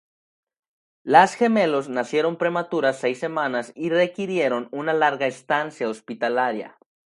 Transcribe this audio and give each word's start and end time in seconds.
Las 1.03 1.35
gemelos 1.35 1.87
nacieron 1.87 2.35
prematuras 2.39 2.97
seis 2.97 3.19
semanas 3.19 3.71
y 3.75 3.91
requirieron 3.91 4.67
una 4.71 4.93
larga 4.93 5.27
estancia 5.27 5.87
hospitalaria. 5.87 6.79